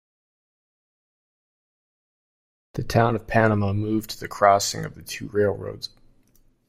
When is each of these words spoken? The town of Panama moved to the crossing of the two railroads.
The 2.73 2.81
town 2.83 3.15
of 3.15 3.27
Panama 3.27 3.71
moved 3.73 4.09
to 4.09 4.19
the 4.19 4.27
crossing 4.27 4.83
of 4.83 4.95
the 4.95 5.03
two 5.03 5.27
railroads. 5.27 5.91